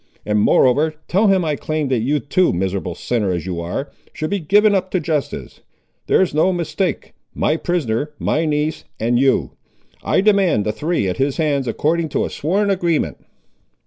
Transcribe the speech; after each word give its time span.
And, 0.25 0.39
moreover, 0.39 0.95
tell 1.07 1.27
him 1.27 1.45
I 1.45 1.55
claim 1.55 1.89
that 1.89 1.99
you, 1.99 2.19
too, 2.19 2.51
miserable 2.53 2.95
sinner 2.95 3.29
as 3.31 3.45
you 3.45 3.61
ar', 3.61 3.91
should 4.13 4.31
be 4.31 4.39
given 4.39 4.73
up 4.73 4.89
to 4.89 4.99
justice. 4.99 5.59
There's 6.07 6.33
no 6.33 6.51
mistake. 6.51 7.13
My 7.35 7.55
prisoner, 7.55 8.09
my 8.17 8.45
niece, 8.45 8.83
and 8.99 9.19
you. 9.19 9.51
I 10.03 10.21
demand 10.21 10.65
the 10.65 10.71
three 10.71 11.07
at 11.07 11.17
his 11.17 11.37
hands, 11.37 11.67
according 11.67 12.09
to 12.09 12.25
a 12.25 12.31
sworn 12.31 12.71
agreement." 12.71 13.17